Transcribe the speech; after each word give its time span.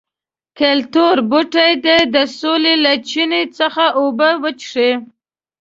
کلتور 0.59 1.17
بوټي 1.29 1.71
دې 1.85 1.97
د 2.15 2.15
سولې 2.39 2.73
له 2.85 2.93
چینې 3.09 3.43
څخه 3.57 3.83
اوبه 3.99 4.29
وڅښي. 4.43 4.91